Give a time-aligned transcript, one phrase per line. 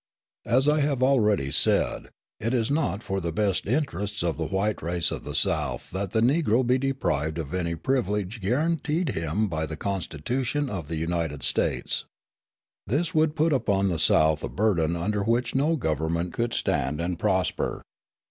[0.47, 2.09] As I have already said,
[2.39, 6.09] it is not for the best interests of the white race of the South that
[6.09, 11.43] the Negro be deprived of any privilege guaranteed him by the Constitution of the United
[11.43, 12.05] States.
[12.87, 17.19] This would put upon the South a burden under which no government could stand and
[17.19, 17.83] prosper.